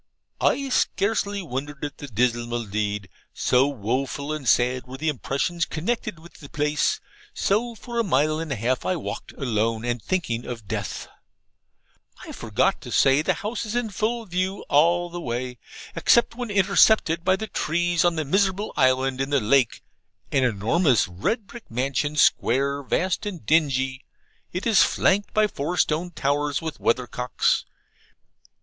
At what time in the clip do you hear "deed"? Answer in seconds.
2.65-3.07